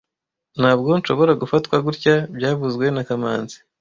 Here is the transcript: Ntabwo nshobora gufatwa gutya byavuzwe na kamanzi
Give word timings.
Ntabwo 0.59 0.89
nshobora 0.99 1.33
gufatwa 1.41 1.75
gutya 1.85 2.15
byavuzwe 2.37 2.85
na 2.95 3.03
kamanzi 3.07 3.57